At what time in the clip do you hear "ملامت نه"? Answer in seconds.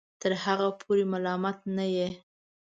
1.13-1.85